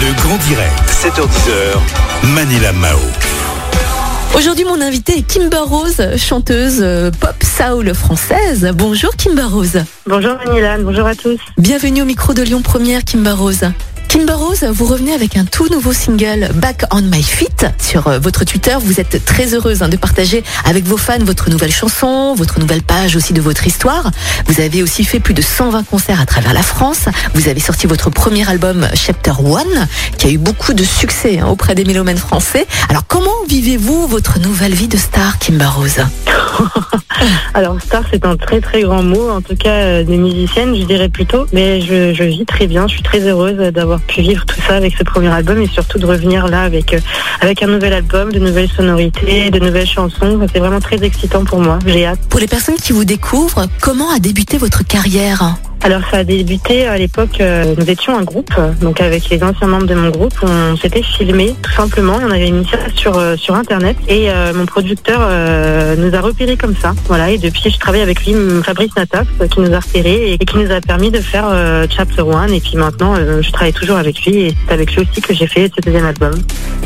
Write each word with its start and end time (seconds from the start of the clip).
Le 0.00 0.14
grand 0.14 0.38
direct, 0.48 0.72
7h10h, 0.88 2.28
Manila 2.34 2.72
Mao. 2.72 2.96
Aujourd'hui, 4.34 4.64
mon 4.64 4.80
invité 4.80 5.18
est 5.18 5.22
Kimber 5.22 5.58
Rose, 5.58 6.02
chanteuse 6.16 6.78
euh, 6.80 7.10
pop 7.10 7.34
soul 7.42 7.92
française. 7.92 8.72
Bonjour 8.74 9.14
Kimber 9.16 9.42
Rose. 9.42 9.82
Bonjour 10.06 10.36
Manila, 10.46 10.78
bonjour 10.78 11.04
à 11.06 11.14
tous. 11.14 11.38
Bienvenue 11.58 12.00
au 12.00 12.04
micro 12.06 12.32
de 12.32 12.42
Lyon 12.42 12.62
Première, 12.62 13.04
Kimber 13.04 13.32
Rose. 13.32 13.64
Kimber 14.10 14.32
Rose, 14.32 14.64
vous 14.64 14.86
revenez 14.86 15.12
avec 15.12 15.36
un 15.36 15.44
tout 15.44 15.68
nouveau 15.68 15.92
single, 15.92 16.50
Back 16.56 16.82
on 16.90 17.00
My 17.02 17.22
Feet. 17.22 17.66
Sur 17.80 18.08
euh, 18.08 18.18
votre 18.18 18.44
Twitter, 18.44 18.76
vous 18.82 18.98
êtes 18.98 19.24
très 19.24 19.54
heureuse 19.54 19.82
hein, 19.82 19.88
de 19.88 19.96
partager 19.96 20.42
avec 20.64 20.84
vos 20.84 20.96
fans 20.96 21.20
votre 21.20 21.48
nouvelle 21.48 21.70
chanson, 21.70 22.34
votre 22.34 22.58
nouvelle 22.58 22.82
page 22.82 23.14
aussi 23.14 23.32
de 23.32 23.40
votre 23.40 23.68
histoire. 23.68 24.10
Vous 24.46 24.60
avez 24.60 24.82
aussi 24.82 25.04
fait 25.04 25.20
plus 25.20 25.32
de 25.32 25.42
120 25.42 25.84
concerts 25.84 26.20
à 26.20 26.26
travers 26.26 26.52
la 26.52 26.64
France. 26.64 27.04
Vous 27.34 27.46
avez 27.46 27.60
sorti 27.60 27.86
votre 27.86 28.10
premier 28.10 28.48
album, 28.50 28.88
Chapter 28.94 29.34
One, 29.44 29.86
qui 30.18 30.26
a 30.26 30.30
eu 30.30 30.38
beaucoup 30.38 30.72
de 30.72 30.82
succès 30.82 31.38
hein, 31.38 31.46
auprès 31.46 31.76
des 31.76 31.84
mélomènes 31.84 32.18
français. 32.18 32.66
Alors 32.88 33.04
comment 33.06 33.30
vivez-vous 33.48 34.08
votre 34.08 34.40
nouvelle 34.40 34.74
vie 34.74 34.88
de 34.88 34.96
star, 34.96 35.38
Kimber 35.38 35.66
Rose? 35.66 36.00
Alors 37.54 37.80
star, 37.80 38.04
c'est 38.10 38.24
un 38.24 38.36
très 38.36 38.60
très 38.60 38.82
grand 38.82 39.02
mot, 39.02 39.30
en 39.30 39.40
tout 39.40 39.56
cas 39.56 39.70
euh, 39.70 40.04
des 40.04 40.16
musiciennes, 40.16 40.74
je 40.76 40.84
dirais 40.84 41.08
plutôt. 41.08 41.46
Mais 41.52 41.80
je, 41.80 42.12
je 42.14 42.24
vis 42.24 42.44
très 42.44 42.66
bien, 42.66 42.86
je 42.86 42.94
suis 42.94 43.02
très 43.02 43.20
heureuse 43.20 43.56
d'avoir 43.72 44.00
pu 44.00 44.20
vivre 44.22 44.44
tout 44.46 44.60
ça 44.66 44.76
avec 44.76 44.94
ce 44.96 45.04
premier 45.04 45.28
album 45.28 45.60
et 45.60 45.66
surtout 45.66 45.98
de 45.98 46.06
revenir 46.06 46.48
là 46.48 46.62
avec, 46.62 46.94
euh, 46.94 47.00
avec 47.40 47.62
un 47.62 47.66
nouvel 47.66 47.92
album, 47.92 48.32
de 48.32 48.38
nouvelles 48.38 48.70
sonorités, 48.70 49.50
de 49.50 49.58
nouvelles 49.58 49.88
chansons. 49.88 50.40
C'est 50.52 50.60
vraiment 50.60 50.80
très 50.80 51.02
excitant 51.02 51.44
pour 51.44 51.60
moi, 51.60 51.78
j'ai 51.86 52.06
hâte. 52.06 52.20
Pour 52.28 52.40
les 52.40 52.48
personnes 52.48 52.76
qui 52.76 52.92
vous 52.92 53.04
découvrent, 53.04 53.66
comment 53.80 54.10
a 54.10 54.18
débuté 54.18 54.58
votre 54.58 54.84
carrière? 54.84 55.54
Alors 55.82 56.02
ça 56.10 56.18
a 56.18 56.24
débuté 56.24 56.86
à 56.86 56.98
l'époque, 56.98 57.40
euh, 57.40 57.74
nous 57.78 57.88
étions 57.88 58.16
un 58.16 58.22
groupe, 58.22 58.52
donc 58.82 59.00
avec 59.00 59.30
les 59.30 59.42
anciens 59.42 59.66
membres 59.66 59.86
de 59.86 59.94
mon 59.94 60.10
groupe, 60.10 60.34
on 60.42 60.76
s'était 60.76 61.02
filmé 61.02 61.54
tout 61.62 61.72
simplement, 61.72 62.20
et 62.20 62.24
on 62.24 62.30
avait 62.30 62.50
mis 62.50 62.66
ça 62.66 62.76
sur, 62.94 63.16
euh, 63.16 63.36
sur 63.36 63.54
internet. 63.54 63.96
Et 64.06 64.30
euh, 64.30 64.52
mon 64.52 64.66
producteur 64.66 65.20
euh, 65.22 65.96
nous 65.96 66.14
a 66.14 66.20
repérés 66.20 66.58
comme 66.58 66.74
ça. 66.76 66.92
Voilà, 67.06 67.30
et 67.30 67.38
depuis 67.38 67.70
je 67.70 67.78
travaille 67.78 68.02
avec 68.02 68.26
lui, 68.26 68.34
Fabrice 68.62 68.94
Nataf, 68.94 69.26
euh, 69.40 69.48
qui 69.48 69.60
nous 69.60 69.72
a 69.72 69.80
repérés 69.80 70.32
et, 70.34 70.38
qui 70.38 70.58
nous 70.58 70.70
a 70.70 70.82
permis 70.82 71.10
de 71.10 71.20
faire 71.20 71.48
euh, 71.50 71.86
Chapter 71.88 72.22
One. 72.22 72.52
Et 72.52 72.60
puis 72.60 72.76
maintenant 72.76 73.14
euh, 73.16 73.40
je 73.40 73.50
travaille 73.50 73.72
toujours 73.72 73.96
avec 73.96 74.22
lui. 74.26 74.36
Et 74.36 74.54
c'est 74.66 74.74
avec 74.74 74.94
lui 74.94 75.06
aussi 75.08 75.22
que 75.22 75.32
j'ai 75.32 75.46
fait 75.46 75.72
ce 75.74 75.80
deuxième 75.80 76.04
album. 76.04 76.34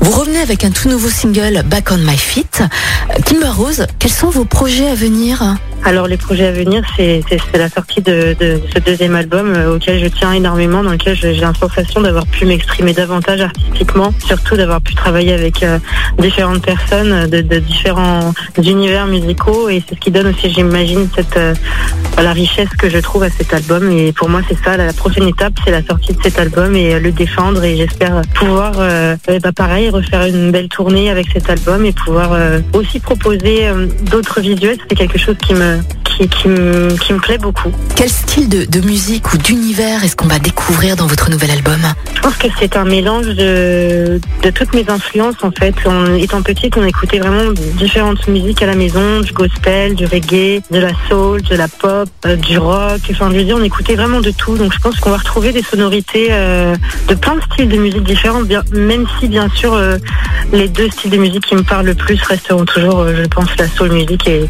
Vous 0.00 0.12
revenez 0.12 0.38
avec 0.38 0.64
un 0.64 0.70
tout 0.70 0.88
nouveau 0.88 1.08
single, 1.08 1.62
Back 1.66 1.90
on 1.90 1.98
My 1.98 2.16
Feet. 2.16 2.62
Euh, 2.62 3.20
Kimber 3.24 3.48
Rose, 3.48 3.86
quels 3.98 4.12
sont 4.12 4.30
vos 4.30 4.44
projets 4.44 4.88
à 4.88 4.94
venir? 4.94 5.42
Alors 5.84 6.08
les 6.08 6.16
projets 6.16 6.46
à 6.46 6.52
venir, 6.52 6.82
c'est 6.96 7.22
la 7.54 7.68
sortie 7.68 8.00
de, 8.00 8.36
ce 8.40 8.78
deuxième 8.80 9.14
album 9.14 9.52
euh, 9.54 9.76
auquel 9.76 10.02
je 10.02 10.08
tiens 10.08 10.32
énormément, 10.32 10.82
dans 10.82 10.90
lequel 10.90 11.14
j'ai 11.14 11.34
la 11.34 11.54
sensation 11.54 12.00
d'avoir 12.00 12.26
pu 12.26 12.44
m'exprimer 12.44 12.92
davantage 12.92 13.40
artistiquement, 13.40 14.12
surtout 14.24 14.56
d'avoir 14.56 14.80
pu 14.80 14.94
travailler 14.94 15.32
avec 15.32 15.62
euh, 15.62 15.78
différentes 16.18 16.64
personnes 16.64 17.12
euh, 17.12 17.26
de, 17.26 17.58
différents 17.58 18.34
univers 18.58 19.06
musicaux 19.06 19.68
et 19.68 19.82
c'est 19.88 19.94
ce 19.94 20.00
qui 20.00 20.10
donne 20.10 20.26
aussi, 20.26 20.50
j'imagine, 20.50 21.08
cette 21.14 21.38
la 22.22 22.32
richesse 22.32 22.70
que 22.78 22.88
je 22.88 22.98
trouve 22.98 23.22
à 23.24 23.30
cet 23.30 23.52
album. 23.52 23.90
Et 23.92 24.12
pour 24.12 24.30
moi, 24.30 24.40
c'est 24.48 24.58
ça, 24.64 24.76
la, 24.76 24.92
prochaine 24.92 25.28
étape, 25.28 25.52
c'est 25.64 25.70
la 25.70 25.82
sortie 25.84 26.14
de 26.14 26.22
cet 26.22 26.38
album 26.38 26.74
et 26.74 26.98
le 26.98 27.12
défendre 27.12 27.62
et 27.62 27.76
j'espère 27.76 28.22
pouvoir, 28.34 28.72
euh, 28.78 29.16
bah, 29.26 29.52
pareil, 29.52 29.90
refaire 29.90 30.24
une 30.24 30.50
belle 30.50 30.68
tournée 30.68 31.10
avec 31.10 31.26
cet 31.32 31.50
album 31.50 31.84
et 31.84 31.92
pouvoir 31.92 32.36
aussi 32.72 33.00
proposer 33.00 33.66
d'autres 34.10 34.40
visuels. 34.40 34.78
C'est 34.88 34.96
quelque 34.96 35.18
chose 35.18 35.36
qui 35.42 35.54
me 35.54 35.75
qui, 36.04 36.28
qui, 36.28 36.48
me, 36.48 36.88
qui 36.96 37.12
me 37.12 37.18
plaît 37.18 37.38
beaucoup. 37.38 37.70
Quel 37.94 38.08
style 38.08 38.48
de, 38.48 38.64
de 38.64 38.80
musique 38.86 39.32
ou 39.32 39.38
d'univers 39.38 40.02
est-ce 40.04 40.16
qu'on 40.16 40.28
va 40.28 40.38
découvrir 40.38 40.96
dans 40.96 41.06
votre 41.06 41.30
nouvel 41.30 41.50
album? 41.50 41.80
Je 42.14 42.20
pense 42.20 42.36
que 42.36 42.48
c'est 42.58 42.76
un 42.76 42.84
mélange 42.84 43.26
de, 43.26 44.20
de 44.42 44.50
toutes 44.50 44.74
mes 44.74 44.84
influences 44.88 45.42
en 45.42 45.50
fait. 45.50 45.74
En 45.86 46.14
étant 46.14 46.42
petite, 46.42 46.76
on 46.76 46.84
écoutait 46.84 47.18
vraiment 47.18 47.52
différentes 47.78 48.26
musiques 48.28 48.62
à 48.62 48.66
la 48.66 48.74
maison, 48.74 49.20
du 49.20 49.32
gospel, 49.32 49.94
du 49.94 50.06
reggae, 50.06 50.62
de 50.70 50.78
la 50.78 50.92
soul, 51.08 51.42
de 51.42 51.54
la 51.54 51.68
pop, 51.68 52.08
euh, 52.24 52.36
du 52.36 52.58
rock. 52.58 53.00
Enfin, 53.10 53.30
je 53.30 53.36
veux 53.36 53.44
dire, 53.44 53.56
on 53.58 53.64
écoutait 53.64 53.94
vraiment 53.94 54.20
de 54.20 54.30
tout. 54.30 54.56
Donc, 54.56 54.72
je 54.72 54.78
pense 54.78 54.96
qu'on 54.96 55.10
va 55.10 55.18
retrouver 55.18 55.52
des 55.52 55.62
sonorités 55.62 56.28
euh, 56.30 56.74
de 57.08 57.14
plein 57.14 57.36
de 57.36 57.42
styles 57.42 57.68
de 57.68 57.76
musique 57.76 58.04
différents, 58.04 58.42
bien, 58.42 58.62
même 58.72 59.06
si 59.18 59.28
bien 59.28 59.48
sûr 59.54 59.74
euh, 59.74 59.98
les 60.52 60.68
deux 60.68 60.88
styles 60.90 61.10
de 61.10 61.16
musique 61.16 61.46
qui 61.46 61.54
me 61.54 61.62
parlent 61.62 61.86
le 61.86 61.94
plus 61.94 62.20
resteront 62.22 62.64
toujours, 62.64 63.00
euh, 63.00 63.14
je 63.16 63.28
pense, 63.28 63.48
la 63.58 63.68
soul 63.68 63.92
musique 63.92 64.28
et, 64.28 64.48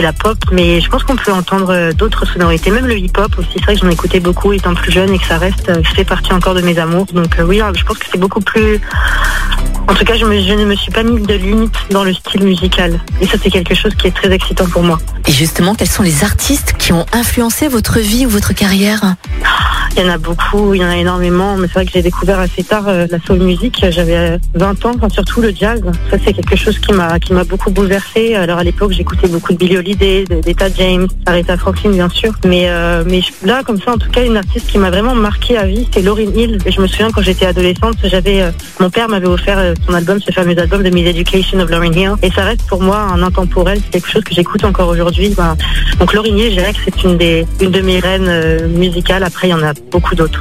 la 0.00 0.12
pop. 0.12 0.36
Mais 0.52 0.80
je 0.80 0.90
pense 0.90 1.04
qu'on 1.04 1.16
peut 1.16 1.32
entendre 1.32 1.72
euh, 1.72 1.92
d'autres 1.92 2.26
sonorités, 2.26 2.70
même 2.70 2.86
le 2.86 2.98
hip-hop 2.98 3.32
aussi. 3.38 3.48
C'est 3.54 3.64
vrai 3.64 3.74
que 3.74 3.80
j'en 3.80 3.90
écoutais 3.90 4.20
beaucoup 4.20 4.52
étant 4.52 4.74
plus 4.74 4.92
jeune 4.92 5.12
et 5.12 5.18
que 5.18 5.26
ça 5.26 5.38
reste, 5.38 5.70
euh, 5.70 5.82
fait 5.82 6.04
partie 6.04 6.32
encore 6.32 6.54
de 6.54 6.60
mes 6.60 6.78
amours. 6.78 7.06
Donc 7.06 7.34
oui, 7.46 7.60
je 7.74 7.84
pense 7.84 7.98
que 7.98 8.06
c'est 8.10 8.20
beaucoup 8.20 8.40
plus... 8.40 8.80
En 9.88 9.94
tout 9.94 10.04
cas, 10.04 10.16
je, 10.16 10.24
ne 10.24 10.64
me 10.64 10.74
suis 10.74 10.90
pas 10.90 11.02
mis 11.02 11.20
de 11.20 11.34
limite 11.34 11.76
dans 11.90 12.04
le 12.04 12.12
style 12.12 12.42
musical. 12.42 13.00
Et 13.20 13.26
ça, 13.26 13.36
c'est 13.42 13.50
quelque 13.50 13.74
chose 13.74 13.94
qui 13.94 14.08
est 14.08 14.14
très 14.14 14.30
excitant 14.32 14.66
pour 14.66 14.82
moi. 14.82 14.98
Et 15.26 15.32
justement, 15.32 15.74
quels 15.74 15.88
sont 15.88 16.02
les 16.02 16.24
artistes 16.24 16.74
qui 16.76 16.92
ont 16.92 17.06
influencé 17.12 17.68
votre 17.68 18.00
vie 18.00 18.26
ou 18.26 18.28
votre 18.28 18.52
carrière? 18.52 19.14
Il 19.96 20.02
y 20.02 20.08
en 20.10 20.12
a 20.12 20.18
beaucoup, 20.18 20.74
il 20.74 20.82
y 20.82 20.84
en 20.84 20.88
a 20.88 20.96
énormément, 20.96 21.56
mais 21.56 21.68
c'est 21.68 21.74
vrai 21.74 21.86
que 21.86 21.92
j'ai 21.92 22.02
découvert 22.02 22.38
assez 22.38 22.62
tard 22.62 22.84
euh, 22.86 23.06
la 23.10 23.18
soul 23.20 23.38
music. 23.38 23.82
J'avais 23.88 24.16
euh, 24.16 24.38
20 24.54 24.84
ans, 24.84 24.92
enfin 24.94 25.08
surtout 25.08 25.40
le 25.40 25.54
jazz. 25.58 25.80
Ça 26.10 26.18
c'est 26.22 26.34
quelque 26.34 26.54
chose 26.54 26.78
qui 26.78 26.92
m'a 26.92 27.18
qui 27.18 27.32
m'a 27.32 27.44
beaucoup 27.44 27.70
bouleversé. 27.70 28.34
Alors 28.34 28.58
à 28.58 28.64
l'époque 28.64 28.92
j'écoutais 28.92 29.26
beaucoup 29.26 29.54
de 29.54 29.58
Billie 29.58 29.78
Holiday, 29.78 30.24
de- 30.28 30.40
d'Etta 30.42 30.66
James, 30.76 31.06
Aretha 31.24 31.56
Franklin 31.56 31.90
bien 31.92 32.10
sûr. 32.10 32.32
Mais 32.44 32.64
euh, 32.68 33.04
mais 33.06 33.20
là 33.42 33.62
comme 33.64 33.80
ça 33.80 33.92
en 33.92 33.96
tout 33.98 34.10
cas 34.10 34.22
une 34.22 34.36
artiste 34.36 34.66
qui 34.66 34.76
m'a 34.78 34.90
vraiment 34.90 35.14
marqué 35.14 35.56
à 35.56 35.64
vie, 35.64 35.88
c'est 35.94 36.02
Lauryn 36.02 36.30
Hill. 36.34 36.58
Et 36.66 36.72
je 36.72 36.80
me 36.82 36.86
souviens 36.86 37.10
quand 37.10 37.22
j'étais 37.22 37.46
adolescente, 37.46 37.96
j'avais 38.04 38.42
euh, 38.42 38.50
mon 38.80 38.90
père 38.90 39.08
m'avait 39.08 39.26
offert 39.28 39.58
euh, 39.58 39.72
son 39.86 39.94
album, 39.94 40.20
ce 40.20 40.30
fameux 40.30 40.58
album 40.58 40.82
de 40.82 40.90
Miss 40.90 41.06
Education 41.08 41.58
of 41.60 41.70
Lauryn 41.70 41.94
Hill. 41.94 42.12
Et 42.22 42.30
ça 42.30 42.44
reste 42.44 42.66
pour 42.68 42.82
moi 42.82 42.98
un 42.98 43.22
intemporel. 43.22 43.78
C'est 43.84 43.92
quelque 44.00 44.10
chose 44.10 44.24
que 44.24 44.34
j'écoute 44.34 44.62
encore 44.64 44.88
aujourd'hui. 44.88 45.32
Ben, 45.34 45.56
donc 45.98 46.12
Lauryn 46.12 46.36
Hill, 46.36 46.50
je 46.50 46.56
dirais 46.58 46.72
que 46.74 46.80
c'est 46.84 47.02
une 47.02 47.16
des 47.16 47.46
une 47.62 47.70
de 47.70 47.80
mes 47.80 47.98
reines 47.98 48.26
euh, 48.28 48.68
musicales. 48.68 49.22
Après 49.22 49.48
il 49.48 49.52
y 49.52 49.54
en 49.54 49.62
a 49.62 49.72
beaucoup 49.90 50.14
d'autres. 50.14 50.40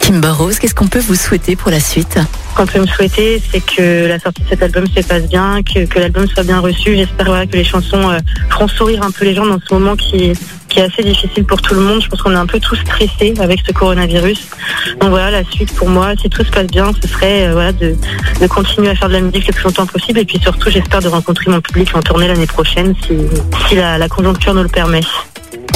Kimber 0.00 0.28
Rose, 0.28 0.58
qu'est-ce 0.58 0.74
qu'on 0.74 0.86
peut 0.86 1.00
vous 1.00 1.14
souhaiter 1.14 1.56
pour 1.56 1.70
la 1.70 1.80
suite? 1.80 2.18
Qu'on 2.54 2.66
peut 2.66 2.78
me 2.78 2.86
souhaiter, 2.86 3.42
c'est 3.50 3.64
que 3.64 4.06
la 4.06 4.18
sortie 4.18 4.42
de 4.42 4.48
cet 4.50 4.62
album 4.62 4.86
se 4.86 5.00
passe 5.00 5.26
bien, 5.28 5.62
que, 5.62 5.86
que 5.86 5.98
l'album 5.98 6.28
soit 6.28 6.42
bien 6.42 6.60
reçu. 6.60 6.94
J'espère 6.94 7.26
voilà, 7.26 7.46
que 7.46 7.56
les 7.56 7.64
chansons 7.64 8.10
euh, 8.10 8.18
feront 8.50 8.68
sourire 8.68 9.02
un 9.02 9.10
peu 9.10 9.24
les 9.24 9.34
gens 9.34 9.46
dans 9.46 9.58
ce 9.66 9.72
moment 9.72 9.96
qui, 9.96 10.34
qui 10.68 10.78
est 10.78 10.82
assez 10.82 11.02
difficile 11.02 11.44
pour 11.44 11.62
tout 11.62 11.74
le 11.74 11.80
monde. 11.80 12.02
Je 12.02 12.08
pense 12.08 12.20
qu'on 12.20 12.32
est 12.32 12.36
un 12.36 12.46
peu 12.46 12.60
tous 12.60 12.76
stressés 12.76 13.32
avec 13.40 13.60
ce 13.66 13.72
coronavirus. 13.72 14.46
Donc 15.00 15.08
voilà, 15.08 15.30
la 15.30 15.50
suite 15.50 15.74
pour 15.74 15.88
moi, 15.88 16.12
si 16.20 16.28
tout 16.28 16.44
se 16.44 16.50
passe 16.50 16.66
bien, 16.66 16.92
ce 17.02 17.08
serait 17.08 17.46
euh, 17.46 17.52
voilà, 17.52 17.72
de, 17.72 17.96
de 18.40 18.46
continuer 18.46 18.90
à 18.90 18.94
faire 18.94 19.08
de 19.08 19.14
la 19.14 19.20
musique 19.22 19.46
le 19.46 19.54
plus 19.54 19.64
longtemps 19.64 19.86
possible. 19.86 20.18
Et 20.18 20.26
puis 20.26 20.38
surtout, 20.38 20.68
j'espère 20.68 21.00
de 21.00 21.08
rencontrer 21.08 21.50
mon 21.50 21.62
public 21.62 21.88
en 21.96 22.02
tournée 22.02 22.28
l'année 22.28 22.46
prochaine, 22.46 22.94
si, 23.06 23.16
si 23.68 23.74
la, 23.74 23.96
la 23.96 24.08
conjoncture 24.10 24.52
nous 24.52 24.64
le 24.64 24.68
permet. 24.68 25.00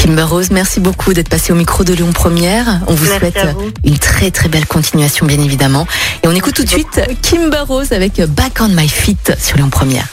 Kimber 0.00 0.22
Rose, 0.22 0.50
merci 0.53 0.78
beaucoup 0.78 1.12
d'être 1.12 1.28
passé 1.28 1.53
au 1.53 1.56
micro 1.56 1.82
de 1.82 1.92
Lyon 1.92 2.12
Première. 2.12 2.81
On 2.86 2.94
vous 2.94 3.04
Merci 3.06 3.19
souhaite 3.19 3.54
vous. 3.54 3.72
une 3.84 3.98
très 3.98 4.31
très 4.31 4.48
belle 4.48 4.64
continuation, 4.66 5.26
bien 5.26 5.41
évidemment. 5.41 5.88
Et 6.22 6.28
on 6.28 6.32
écoute 6.32 6.54
tout 6.54 6.62
de 6.62 6.69
suite 6.69 7.00
Kimber 7.20 7.64
Rose 7.66 7.91
avec 7.91 8.20
Back 8.22 8.59
on 8.60 8.69
My 8.69 8.88
Feet 8.88 9.32
sur 9.42 9.56
Lyon 9.56 9.70
Première. 9.70 10.06